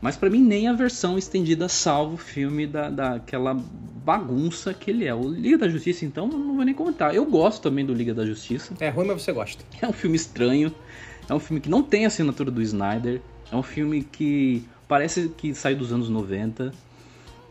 mas 0.00 0.16
para 0.16 0.30
mim 0.30 0.40
nem 0.40 0.68
a 0.68 0.72
versão 0.72 1.18
estendida 1.18 1.68
salva 1.68 2.14
o 2.14 2.18
filme 2.18 2.66
da, 2.66 2.88
daquela 2.88 3.54
bagunça 3.54 4.72
que 4.72 4.90
ele 4.90 5.04
é. 5.04 5.14
O 5.14 5.28
Liga 5.28 5.58
da 5.58 5.68
Justiça, 5.68 6.04
então, 6.04 6.26
não 6.28 6.56
vou 6.56 6.64
nem 6.64 6.74
comentar. 6.74 7.14
Eu 7.14 7.26
gosto 7.26 7.62
também 7.62 7.84
do 7.84 7.92
Liga 7.92 8.14
da 8.14 8.24
Justiça. 8.24 8.74
É 8.80 8.88
ruim, 8.88 9.08
mas 9.08 9.22
você 9.22 9.32
gosta. 9.32 9.64
É 9.82 9.86
um 9.86 9.92
filme 9.92 10.16
estranho. 10.16 10.72
É 11.28 11.34
um 11.34 11.40
filme 11.40 11.60
que 11.60 11.68
não 11.68 11.82
tem 11.82 12.04
a 12.04 12.08
assinatura 12.08 12.50
do 12.50 12.62
Snyder. 12.62 13.20
É 13.52 13.56
um 13.56 13.62
filme 13.62 14.02
que 14.02 14.66
parece 14.86 15.28
que 15.36 15.54
sai 15.54 15.74
dos 15.74 15.92
anos 15.92 16.08
90. 16.08 16.72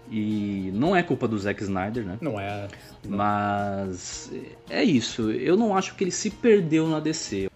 E 0.09 0.71
não 0.73 0.95
é 0.95 1.03
culpa 1.03 1.27
do 1.27 1.37
Zack 1.37 1.61
Snyder, 1.61 2.05
né? 2.05 2.17
Não 2.21 2.39
é. 2.39 2.67
Não. 3.03 3.17
Mas 3.17 4.31
é 4.69 4.83
isso. 4.83 5.29
Eu 5.31 5.57
não 5.57 5.75
acho 5.75 5.95
que 5.95 6.03
ele 6.05 6.11
se 6.11 6.29
perdeu 6.29 6.87
na 6.87 6.99
DC. 6.99 7.51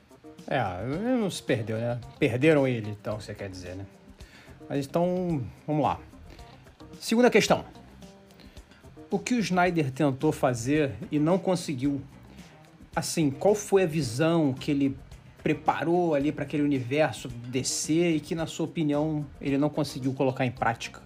É, 0.48 0.62
não 1.17 1.31
se 1.31 1.41
perdeu, 1.41 1.77
né? 1.77 1.98
Perderam 2.19 2.67
ele, 2.67 2.89
então, 2.89 3.19
você 3.19 3.33
quer 3.33 3.50
dizer, 3.50 3.74
né? 3.75 3.86
Mas 4.72 4.86
então, 4.86 5.44
vamos 5.68 5.84
lá. 5.84 6.00
Segunda 6.98 7.30
questão. 7.30 7.66
O 9.10 9.20
que 9.20 9.34
o 9.34 9.40
Snyder 9.40 9.92
tentou 9.92 10.32
fazer 10.32 10.94
e 11.12 11.20
não 11.20 11.38
conseguiu? 11.38 12.01
Assim, 12.96 13.30
qual 13.30 13.54
foi 13.54 13.84
a 13.84 13.86
visão 13.86 14.54
que 14.54 14.72
ele 14.72 14.98
preparou 15.44 16.16
ali 16.16 16.32
para 16.32 16.46
aquele 16.46 16.63
universo 16.63 17.28
DC 17.28 18.12
e 18.12 18.20
que, 18.22 18.34
na 18.34 18.48
sua 18.48 18.66
opinião, 18.66 19.25
ele 19.42 19.58
não 19.58 19.70
conseguiu 19.70 20.13
colocar 20.13 20.46
em 20.46 20.51
prática? 20.51 21.01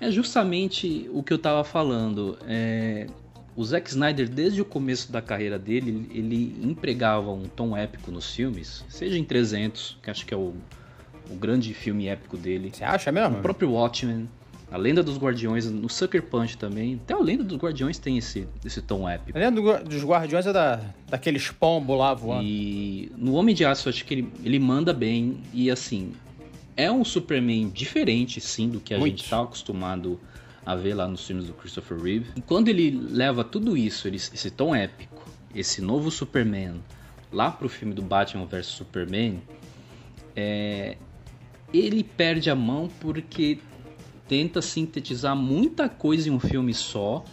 É 0.00 0.08
justamente 0.08 1.10
o 1.12 1.24
que 1.24 1.32
eu 1.32 1.38
estava 1.38 1.64
falando. 1.64 2.38
É... 2.46 3.08
O 3.56 3.64
Zack 3.64 3.90
Snyder, 3.90 4.28
desde 4.28 4.62
o 4.62 4.64
começo 4.64 5.10
da 5.10 5.20
carreira 5.20 5.58
dele, 5.58 6.08
ele 6.14 6.56
empregava 6.62 7.32
um 7.32 7.48
tom 7.48 7.76
épico 7.76 8.12
nos 8.12 8.32
filmes, 8.32 8.84
seja 8.88 9.18
em 9.18 9.24
300, 9.24 9.98
que 10.00 10.08
acho 10.08 10.24
que 10.24 10.32
é 10.32 10.36
o 10.36 10.54
o 11.30 11.34
grande 11.34 11.72
filme 11.74 12.06
épico 12.06 12.36
dele. 12.36 12.70
Você 12.72 12.84
acha 12.84 13.10
mesmo? 13.12 13.38
O 13.38 13.42
próprio 13.42 13.70
Watchmen, 13.72 14.28
a 14.70 14.76
Lenda 14.76 15.02
dos 15.02 15.16
Guardiões, 15.16 15.70
no 15.70 15.88
Sucker 15.88 16.22
Punch 16.22 16.56
também. 16.58 17.00
Até 17.02 17.14
a 17.14 17.18
Lenda 17.18 17.44
dos 17.44 17.56
Guardiões 17.56 17.98
tem 17.98 18.18
esse, 18.18 18.48
esse 18.64 18.82
tom 18.82 19.08
épico. 19.08 19.36
A 19.36 19.40
Lenda 19.40 19.78
dos 19.82 20.04
Guardiões 20.04 20.46
é 20.46 20.52
da, 20.52 20.80
daqueles 21.08 21.50
pombos 21.50 21.98
lá 21.98 22.14
voando. 22.14 22.44
E 22.44 23.10
no 23.16 23.34
Homem 23.34 23.54
de 23.54 23.64
Aço, 23.64 23.88
eu 23.88 23.90
acho 23.90 24.04
que 24.04 24.14
ele, 24.14 24.32
ele 24.44 24.58
manda 24.58 24.92
bem. 24.92 25.40
E 25.52 25.70
assim, 25.70 26.12
é 26.76 26.90
um 26.90 27.04
Superman 27.04 27.70
diferente, 27.70 28.40
sim, 28.40 28.68
do 28.68 28.80
que 28.80 28.92
a 28.92 28.98
Muito. 28.98 29.18
gente 29.18 29.30
tá 29.30 29.40
acostumado 29.40 30.20
a 30.64 30.74
ver 30.74 30.94
lá 30.94 31.06
nos 31.06 31.24
filmes 31.24 31.46
do 31.46 31.54
Christopher 31.54 31.98
Reeve. 31.98 32.26
E 32.34 32.40
quando 32.40 32.68
ele 32.68 32.90
leva 32.90 33.44
tudo 33.44 33.76
isso, 33.76 34.08
esse 34.08 34.50
tom 34.50 34.74
épico, 34.74 35.24
esse 35.54 35.80
novo 35.80 36.10
Superman, 36.10 36.82
lá 37.32 37.50
pro 37.50 37.68
filme 37.68 37.94
do 37.94 38.02
Batman 38.02 38.46
vs 38.46 38.66
Superman, 38.66 39.40
é, 40.34 40.96
ele 41.72 42.02
perde 42.02 42.50
a 42.50 42.54
mão 42.54 42.88
porque 43.00 43.58
tenta 44.28 44.60
sintetizar 44.60 45.36
muita 45.36 45.88
coisa 45.88 46.28
em 46.28 46.32
um 46.32 46.40
filme 46.40 46.74
só 46.74 47.24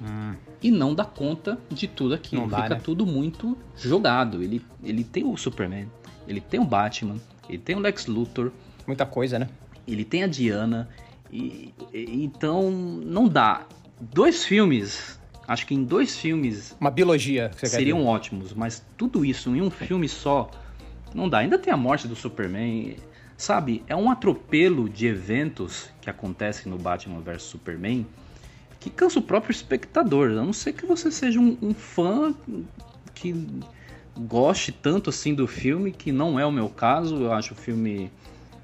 hum. 0.00 0.34
e 0.62 0.70
não 0.70 0.94
dá 0.94 1.04
conta 1.04 1.58
de 1.70 1.86
tudo 1.86 2.14
aquilo. 2.14 2.46
Dá, 2.46 2.62
Fica 2.62 2.74
né? 2.76 2.80
tudo 2.82 3.06
muito 3.06 3.56
jogado. 3.76 4.42
Ele, 4.42 4.64
ele 4.82 5.04
tem 5.04 5.24
o 5.24 5.36
Superman, 5.36 5.88
ele 6.26 6.40
tem 6.40 6.60
o 6.60 6.64
Batman, 6.64 7.16
ele 7.48 7.58
tem 7.58 7.76
o 7.76 7.80
Lex 7.80 8.06
Luthor. 8.06 8.50
Muita 8.86 9.06
coisa, 9.06 9.38
né? 9.38 9.48
Ele 9.86 10.04
tem 10.04 10.22
a 10.22 10.26
Diana. 10.26 10.88
E, 11.30 11.72
e, 11.92 12.24
então 12.24 12.70
não 12.70 13.28
dá. 13.28 13.66
Dois 14.00 14.44
filmes, 14.44 15.18
acho 15.46 15.66
que 15.66 15.74
em 15.74 15.84
dois 15.84 16.18
filmes. 16.18 16.76
Uma 16.80 16.90
biologia. 16.90 17.50
seriam 17.56 18.04
ótimos, 18.04 18.52
mas 18.52 18.84
tudo 18.96 19.24
isso 19.24 19.54
em 19.54 19.62
um 19.62 19.70
filme 19.70 20.08
só 20.08 20.50
não 21.14 21.28
dá. 21.28 21.38
Ainda 21.38 21.58
tem 21.58 21.72
a 21.72 21.76
morte 21.76 22.08
do 22.08 22.16
Superman. 22.16 22.96
Sabe, 23.36 23.82
é 23.86 23.96
um 23.96 24.10
atropelo 24.10 24.88
de 24.88 25.06
eventos 25.06 25.88
que 26.00 26.08
acontecem 26.08 26.70
no 26.70 26.78
Batman 26.78 27.20
vs 27.20 27.42
Superman 27.42 28.06
que 28.82 28.90
cansa 28.90 29.20
o 29.20 29.22
próprio 29.22 29.52
espectador. 29.52 30.30
A 30.30 30.34
não 30.34 30.52
ser 30.52 30.72
que 30.72 30.84
você 30.84 31.10
seja 31.10 31.38
um, 31.38 31.56
um 31.62 31.72
fã 31.72 32.34
que 33.14 33.46
goste 34.18 34.72
tanto 34.72 35.10
assim 35.10 35.34
do 35.34 35.46
filme, 35.46 35.92
que 35.92 36.10
não 36.10 36.38
é 36.38 36.44
o 36.44 36.50
meu 36.50 36.68
caso. 36.68 37.16
Eu 37.16 37.32
acho 37.32 37.54
o 37.54 37.56
filme 37.56 38.10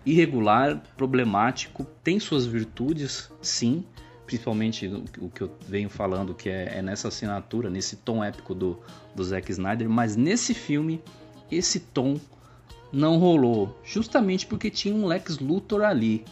irregular, 0.05 0.83
problemático, 0.97 1.85
tem 2.03 2.19
suas 2.19 2.47
virtudes, 2.47 3.31
sim, 3.43 3.85
principalmente 4.27 4.87
o 5.19 5.29
que 5.29 5.43
eu 5.43 5.51
venho 5.69 5.89
falando, 5.89 6.35
que 6.35 6.49
é, 6.49 6.79
é, 6.79 6.83
nessa 6.83 7.09
assinatura, 7.09 7.69
nesse 7.69 7.97
tom 7.97 8.25
épico 8.25 8.55
do, 8.55 8.79
do 9.15 9.23
Zack 9.23 9.51
Snyder, 9.53 9.89
mas 9.89 10.17
nesse 10.17 10.55
filme, 10.55 11.01
esse 11.51 11.79
tom 11.79 12.19
não 12.93 13.19
rolou, 13.19 13.77
justamente 13.85 14.47
porque 14.47 14.71
tinha 14.71 14.95
um 14.95 15.07
Lex 15.07 15.39
Luthor 15.39 15.83
ali. 15.83 16.25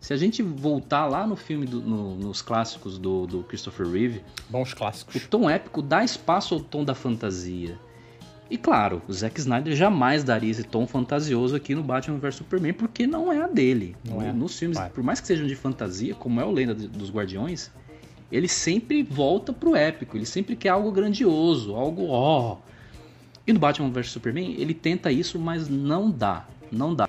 Se 0.00 0.14
a 0.14 0.16
gente 0.16 0.42
voltar 0.42 1.06
lá 1.06 1.26
no 1.26 1.36
filme, 1.36 1.66
do, 1.66 1.80
no, 1.80 2.16
nos 2.16 2.40
clássicos 2.40 2.98
do, 2.98 3.26
do, 3.26 3.42
Christopher 3.42 3.86
Reeve, 3.86 4.22
bons 4.48 4.72
clássicos, 4.72 5.16
o 5.16 5.28
tom 5.28 5.48
épico 5.48 5.82
dá 5.82 6.02
espaço 6.02 6.54
ao 6.54 6.60
tom 6.60 6.84
da 6.84 6.94
fantasia. 6.94 7.78
E 8.50 8.56
claro, 8.56 9.00
o 9.06 9.12
Zack 9.12 9.38
Snyder 9.38 9.76
jamais 9.76 10.24
daria 10.24 10.50
esse 10.50 10.64
tom 10.64 10.86
fantasioso 10.86 11.54
aqui 11.54 11.74
no 11.74 11.82
Batman 11.82 12.18
vs 12.18 12.36
Superman, 12.36 12.72
porque 12.72 13.06
não 13.06 13.30
é 13.30 13.42
a 13.42 13.46
dele. 13.46 13.94
Não 14.02 14.20
é. 14.20 14.32
Nos 14.32 14.58
filmes, 14.58 14.76
Vai. 14.76 14.90
por 14.90 15.04
mais 15.04 15.20
que 15.20 15.26
sejam 15.26 15.46
de 15.46 15.54
fantasia, 15.54 16.14
como 16.14 16.40
é 16.40 16.44
o 16.44 16.50
Lenda 16.50 16.74
dos 16.74 17.10
Guardiões, 17.12 17.70
ele 18.32 18.48
sempre 18.48 19.02
volta 19.02 19.52
pro 19.52 19.76
épico, 19.76 20.16
ele 20.16 20.26
sempre 20.26 20.56
quer 20.56 20.70
algo 20.70 20.90
grandioso, 20.90 21.76
algo 21.76 22.08
ó. 22.08 22.54
Oh, 22.54 22.70
e 23.50 23.52
no 23.52 23.58
Batman 23.58 23.90
vs 23.90 24.10
Superman, 24.10 24.54
ele 24.58 24.72
tenta 24.72 25.10
isso, 25.10 25.36
mas 25.36 25.68
não 25.68 26.08
dá. 26.08 26.46
Não 26.70 26.94
dá. 26.94 27.08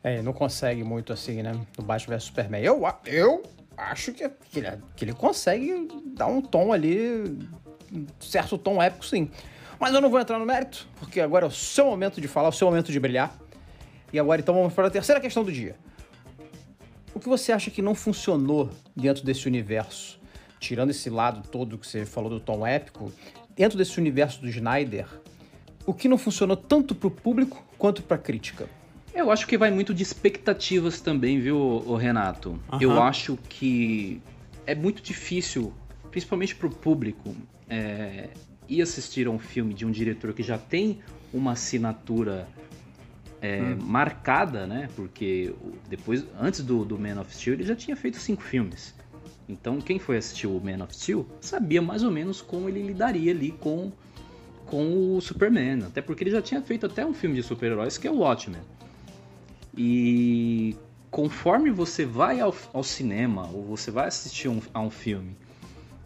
É, 0.00 0.22
não 0.22 0.32
consegue 0.32 0.84
muito 0.84 1.12
assim, 1.12 1.42
né? 1.42 1.52
No 1.76 1.82
Batman 1.82 2.14
vs 2.14 2.24
Superman. 2.24 2.62
Eu, 2.62 2.80
eu 3.04 3.42
acho 3.76 4.12
que, 4.12 4.22
ele, 4.22 4.70
que 4.94 5.04
ele 5.04 5.12
consegue 5.12 5.88
dar 6.14 6.28
um 6.28 6.40
tom 6.40 6.72
ali, 6.72 7.36
um 7.92 8.06
certo 8.20 8.56
tom 8.56 8.80
épico, 8.80 9.04
sim. 9.04 9.28
Mas 9.80 9.92
eu 9.92 10.00
não 10.00 10.08
vou 10.08 10.20
entrar 10.20 10.38
no 10.38 10.46
mérito, 10.46 10.86
porque 11.00 11.20
agora 11.20 11.46
é 11.46 11.48
o 11.48 11.50
seu 11.50 11.86
momento 11.86 12.20
de 12.20 12.28
falar, 12.28 12.50
o 12.50 12.52
seu 12.52 12.68
momento 12.68 12.92
de 12.92 13.00
brilhar. 13.00 13.36
E 14.12 14.20
agora 14.20 14.40
então 14.40 14.54
vamos 14.54 14.72
para 14.72 14.86
a 14.86 14.90
terceira 14.90 15.20
questão 15.20 15.42
do 15.42 15.50
dia. 15.50 15.74
O 17.12 17.18
que 17.18 17.28
você 17.28 17.50
acha 17.50 17.72
que 17.72 17.82
não 17.82 17.96
funcionou 17.96 18.70
dentro 18.94 19.24
desse 19.24 19.48
universo? 19.48 20.20
Tirando 20.60 20.90
esse 20.90 21.10
lado 21.10 21.48
todo 21.48 21.76
que 21.76 21.88
você 21.88 22.06
falou 22.06 22.30
do 22.30 22.38
tom 22.38 22.64
épico, 22.64 23.12
dentro 23.56 23.76
desse 23.76 23.98
universo 23.98 24.40
do 24.40 24.48
Snyder, 24.48 25.06
o 25.86 25.92
que 25.92 26.08
não 26.08 26.18
funcionou 26.18 26.56
tanto 26.56 26.94
para 26.94 27.08
o 27.08 27.10
público 27.10 27.64
quanto 27.78 28.02
para 28.02 28.16
a 28.16 28.20
crítica? 28.20 28.68
Eu 29.14 29.30
acho 29.30 29.46
que 29.46 29.58
vai 29.58 29.70
muito 29.70 29.92
de 29.92 30.02
expectativas 30.02 31.00
também, 31.00 31.38
viu, 31.38 31.94
Renato? 31.96 32.50
Uhum. 32.72 32.78
Eu 32.80 33.02
acho 33.02 33.36
que 33.48 34.22
é 34.66 34.74
muito 34.74 35.02
difícil, 35.02 35.72
principalmente 36.10 36.54
para 36.54 36.66
o 36.66 36.70
público, 36.70 37.34
é, 37.68 38.30
ir 38.68 38.80
assistir 38.80 39.26
a 39.26 39.30
um 39.30 39.38
filme 39.38 39.74
de 39.74 39.84
um 39.84 39.90
diretor 39.90 40.32
que 40.32 40.42
já 40.42 40.56
tem 40.56 41.00
uma 41.32 41.52
assinatura 41.52 42.48
é, 43.40 43.60
hum. 43.60 43.76
marcada, 43.80 44.66
né? 44.66 44.88
Porque 44.94 45.52
depois, 45.88 46.24
antes 46.40 46.62
do, 46.62 46.84
do 46.84 46.98
Man 46.98 47.20
of 47.20 47.34
Steel, 47.34 47.54
ele 47.54 47.64
já 47.64 47.74
tinha 47.74 47.96
feito 47.96 48.16
cinco 48.18 48.42
filmes. 48.42 48.94
Então, 49.48 49.80
quem 49.80 49.98
foi 49.98 50.16
assistir 50.16 50.46
o 50.46 50.60
Man 50.60 50.82
of 50.82 50.94
Steel 50.94 51.26
sabia 51.40 51.82
mais 51.82 52.02
ou 52.02 52.10
menos 52.10 52.40
como 52.40 52.68
ele 52.68 52.82
lidaria 52.82 53.32
ali 53.32 53.50
com, 53.50 53.92
com 54.72 55.18
o 55.18 55.20
Superman. 55.20 55.84
Até 55.84 56.00
porque 56.00 56.24
ele 56.24 56.30
já 56.30 56.40
tinha 56.40 56.62
feito 56.62 56.86
até 56.86 57.04
um 57.04 57.12
filme 57.12 57.36
de 57.36 57.42
super-heróis 57.42 57.98
que 57.98 58.08
é 58.08 58.10
o 58.10 58.20
Watchmen. 58.20 58.62
E 59.76 60.74
conforme 61.10 61.70
você 61.70 62.06
vai 62.06 62.40
ao, 62.40 62.56
ao 62.72 62.82
cinema 62.82 63.50
ou 63.52 63.62
você 63.62 63.90
vai 63.90 64.08
assistir 64.08 64.48
um, 64.48 64.62
a 64.72 64.80
um 64.80 64.88
filme 64.88 65.36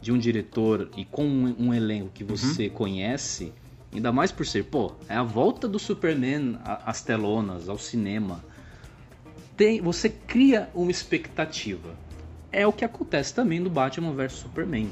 de 0.03 0.11
um 0.11 0.19
diretor 0.19 0.91
e 0.97 1.05
com 1.05 1.25
um, 1.25 1.55
um 1.57 1.75
elenco 1.75 2.11
que 2.13 2.25
você 2.25 2.67
uhum. 2.67 2.75
conhece, 2.75 3.53
ainda 3.95 4.11
mais 4.11 4.33
por 4.33 4.45
ser, 4.45 4.65
pô, 4.65 4.93
é 5.09 5.15
a 5.15 5.23
volta 5.23 5.69
do 5.69 5.79
Superman 5.79 6.59
às 6.65 7.03
telonas, 7.03 7.69
ao 7.69 7.79
cinema. 7.79 8.45
Tem, 9.57 9.81
você 9.81 10.09
cria 10.09 10.69
uma 10.75 10.91
expectativa. 10.91 11.95
É 12.51 12.67
o 12.67 12.73
que 12.73 12.85
acontece 12.85 13.33
também 13.33 13.61
no 13.61 13.71
Batman 13.71 14.13
vs 14.13 14.33
Superman. 14.33 14.91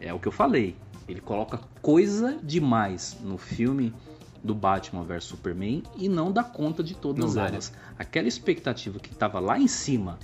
É 0.00 0.12
o 0.12 0.18
que 0.18 0.26
eu 0.26 0.32
falei. 0.32 0.74
Ele 1.08 1.20
coloca 1.20 1.58
coisa 1.80 2.38
demais 2.42 3.16
no 3.22 3.38
filme 3.38 3.94
do 4.42 4.54
Batman 4.54 5.04
vs 5.04 5.24
Superman 5.24 5.82
e 5.96 6.08
não 6.08 6.30
dá 6.30 6.44
conta 6.44 6.82
de 6.82 6.94
todas 6.94 7.34
não 7.34 7.46
elas. 7.46 7.70
Dá. 7.70 7.78
Aquela 7.98 8.28
expectativa 8.28 8.98
que 8.98 9.10
estava 9.10 9.40
lá 9.40 9.58
em 9.58 9.66
cima 9.66 10.18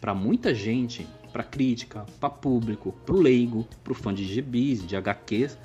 para 0.00 0.14
muita 0.14 0.54
gente, 0.54 1.06
para 1.32 1.42
crítica, 1.42 2.06
para 2.18 2.30
público, 2.30 2.92
para 3.04 3.14
o 3.14 3.20
leigo, 3.20 3.66
para 3.82 3.92
o 3.92 3.94
fã 3.94 4.12
de 4.14 4.24
gibis, 4.24 4.86
de 4.86 4.96
HQs, 4.96 5.58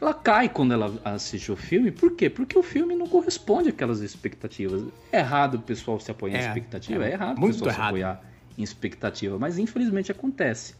ela 0.00 0.12
cai 0.12 0.48
quando 0.48 0.72
ela 0.72 0.92
assiste 1.04 1.50
o 1.50 1.56
filme. 1.56 1.90
Por 1.90 2.14
quê? 2.14 2.28
Porque 2.28 2.58
o 2.58 2.62
filme 2.62 2.94
não 2.94 3.06
corresponde 3.06 3.70
àquelas 3.70 4.00
expectativas. 4.00 4.84
É 5.10 5.18
errado 5.18 5.54
o 5.54 5.60
pessoal 5.60 5.98
se 5.98 6.10
apoiar 6.10 6.38
é, 6.38 6.44
em 6.44 6.48
expectativa, 6.48 7.04
é, 7.04 7.10
é 7.10 7.12
errado 7.12 7.38
o 7.38 7.46
pessoal 7.46 7.70
errado. 7.70 7.80
se 7.80 7.88
apoiar 7.88 8.22
em 8.58 8.62
expectativa, 8.62 9.38
mas 9.38 9.58
infelizmente 9.58 10.12
acontece. 10.12 10.74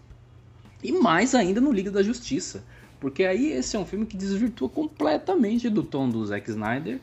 E 0.87 0.93
mais 0.93 1.35
ainda 1.35 1.61
no 1.61 1.73
Liga 1.73 1.91
da 1.91 2.03
Justiça. 2.03 2.65
Porque 3.01 3.25
aí 3.25 3.53
esse 3.53 3.77
é 3.77 3.79
um 3.79 3.85
filme 3.85 4.07
que 4.07 4.17
desvirtua 4.17 4.69
completamente 4.69 5.69
do 5.69 5.83
tom 5.83 6.09
do 6.09 6.25
Zack 6.25 6.49
Snyder 6.49 7.01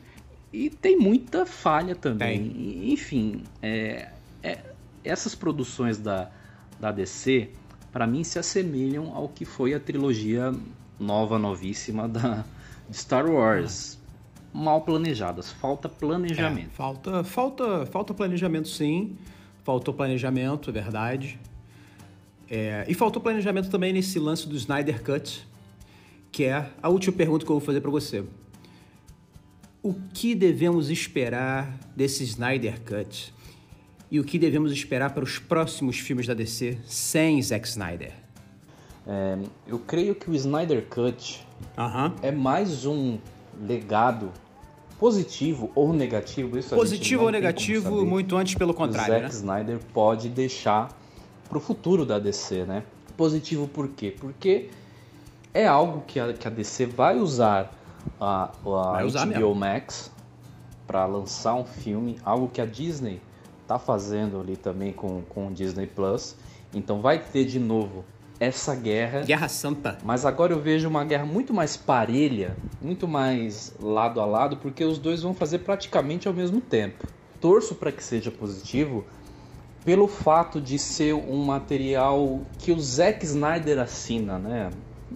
e 0.50 0.70
tem 0.70 0.98
muita 0.98 1.44
falha 1.44 1.94
também. 1.94 2.48
Tem. 2.48 2.92
Enfim, 2.92 3.42
é, 3.62 4.08
é, 4.42 4.58
essas 5.04 5.34
produções 5.34 5.98
da, 5.98 6.30
da 6.80 6.90
DC, 6.90 7.50
para 7.92 8.06
mim, 8.06 8.24
se 8.24 8.38
assemelham 8.38 9.12
ao 9.14 9.28
que 9.28 9.44
foi 9.44 9.74
a 9.74 9.80
trilogia 9.80 10.52
nova, 10.98 11.38
novíssima 11.38 12.08
da, 12.08 12.44
de 12.88 12.96
Star 12.96 13.28
Wars. 13.28 13.98
Mal 14.52 14.80
planejadas, 14.82 15.50
falta 15.50 15.88
planejamento. 15.88 16.68
É, 16.68 16.74
falta, 16.74 17.24
falta, 17.24 17.86
falta 17.86 18.14
planejamento, 18.14 18.68
sim. 18.68 19.16
Faltou 19.64 19.92
planejamento, 19.92 20.70
é 20.70 20.72
verdade. 20.72 21.38
É, 22.56 22.84
e 22.86 22.94
faltou 22.94 23.20
planejamento 23.20 23.68
também 23.68 23.92
nesse 23.92 24.16
lance 24.16 24.46
do 24.48 24.54
Snyder 24.54 25.02
Cut, 25.02 25.44
que 26.30 26.44
é 26.44 26.70
a 26.80 26.88
última 26.88 27.16
pergunta 27.16 27.44
que 27.44 27.50
eu 27.50 27.58
vou 27.58 27.66
fazer 27.66 27.80
para 27.80 27.90
você. 27.90 28.22
O 29.82 29.92
que 30.12 30.36
devemos 30.36 30.88
esperar 30.88 31.76
desse 31.96 32.22
Snyder 32.22 32.80
Cut? 32.82 33.34
E 34.08 34.20
o 34.20 34.24
que 34.24 34.38
devemos 34.38 34.70
esperar 34.70 35.12
para 35.12 35.24
os 35.24 35.36
próximos 35.36 35.98
filmes 35.98 36.28
da 36.28 36.34
DC 36.34 36.78
sem 36.84 37.42
Zack 37.42 37.66
Snyder? 37.66 38.12
É, 39.04 39.36
eu 39.66 39.80
creio 39.80 40.14
que 40.14 40.30
o 40.30 40.34
Snyder 40.36 40.86
Cut 40.86 41.44
é 42.22 42.30
mais 42.30 42.86
um 42.86 43.18
legado 43.60 44.30
positivo 44.96 45.72
ou 45.74 45.92
negativo. 45.92 46.56
Isso 46.56 46.72
positivo 46.72 47.24
ou 47.24 47.32
negativo, 47.32 48.06
muito 48.06 48.36
antes 48.36 48.54
pelo 48.54 48.72
contrário. 48.72 49.12
O 49.12 49.20
Zack 49.22 49.24
né? 49.24 49.28
Snyder 49.40 49.80
pode 49.92 50.28
deixar 50.28 51.02
para 51.48 51.58
o 51.58 51.60
futuro 51.60 52.04
da 52.04 52.18
DC, 52.18 52.64
né? 52.64 52.82
Positivo 53.16 53.68
por 53.68 53.88
quê? 53.88 54.14
Porque 54.18 54.70
é 55.52 55.66
algo 55.66 56.02
que 56.06 56.18
a, 56.18 56.32
que 56.32 56.48
a 56.48 56.50
DC 56.50 56.86
vai 56.86 57.18
usar 57.18 57.72
a, 58.20 58.44
a 58.44 58.92
vai 58.92 59.04
usar 59.04 59.26
HBO 59.26 59.34
mesmo. 59.34 59.54
Max 59.54 60.10
para 60.86 61.06
lançar 61.06 61.54
um 61.54 61.64
filme, 61.64 62.18
algo 62.24 62.48
que 62.48 62.60
a 62.60 62.66
Disney 62.66 63.20
tá 63.66 63.78
fazendo 63.78 64.38
ali 64.40 64.56
também 64.56 64.92
com, 64.92 65.22
com 65.22 65.48
o 65.48 65.52
Disney 65.52 65.86
Plus. 65.86 66.36
Então 66.74 67.00
vai 67.00 67.18
ter 67.18 67.44
de 67.44 67.58
novo 67.58 68.04
essa 68.38 68.74
guerra. 68.74 69.22
Guerra 69.22 69.48
Santa. 69.48 69.98
Mas 70.04 70.26
agora 70.26 70.52
eu 70.52 70.60
vejo 70.60 70.88
uma 70.88 71.04
guerra 71.04 71.24
muito 71.24 71.54
mais 71.54 71.76
parelha, 71.76 72.56
muito 72.82 73.06
mais 73.08 73.74
lado 73.80 74.20
a 74.20 74.26
lado, 74.26 74.56
porque 74.56 74.84
os 74.84 74.98
dois 74.98 75.22
vão 75.22 75.32
fazer 75.32 75.60
praticamente 75.60 76.28
ao 76.28 76.34
mesmo 76.34 76.60
tempo. 76.60 77.06
Torço 77.40 77.74
para 77.74 77.92
que 77.92 78.02
seja 78.02 78.30
positivo 78.30 79.04
pelo 79.84 80.08
fato 80.08 80.60
de 80.60 80.78
ser 80.78 81.14
um 81.14 81.44
material 81.44 82.40
que 82.58 82.72
o 82.72 82.80
Zack 82.80 83.24
Snyder 83.24 83.78
assina, 83.78 84.38
né? 84.38 84.70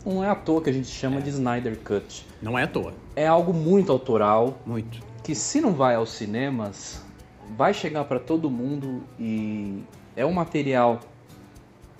Não 0.05 0.23
é 0.23 0.29
à 0.29 0.35
toa 0.35 0.63
que 0.63 0.71
a 0.71 0.73
gente 0.73 0.89
chama 0.89 1.19
é. 1.19 1.21
de 1.21 1.31
Snyder 1.31 1.79
Cut. 1.79 2.27
Não 2.43 2.59
é 2.59 2.65
à 2.65 2.67
toa. 2.67 2.93
É 3.17 3.27
algo 3.27 3.53
muito 3.53 3.91
autoral. 3.91 4.59
Muito. 4.67 5.01
Que 5.25 5.35
se 5.35 5.61
não 5.61 5.73
vai 5.73 5.95
aos 5.95 6.13
cinemas, 6.13 7.03
vai 7.57 7.73
chegar 7.73 8.05
para 8.05 8.21
todo 8.21 8.51
mundo 8.51 9.03
e 9.19 9.83
é 10.15 10.25
um 10.25 10.33
material 10.33 11.01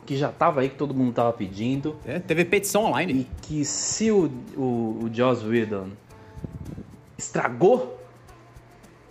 que 0.07 0.17
já 0.17 0.31
estava 0.31 0.61
aí, 0.61 0.69
que 0.69 0.77
todo 0.77 0.95
mundo 0.95 1.11
estava 1.11 1.33
pedindo. 1.33 1.97
É, 2.07 2.19
teve 2.19 2.45
petição 2.45 2.85
online. 2.85 3.13
E 3.13 3.27
que 3.43 3.65
se 3.65 4.11
o, 4.11 4.31
o, 4.57 5.05
o 5.05 5.11
Joss 5.13 5.45
Whedon 5.45 5.91
estragou, 7.17 7.99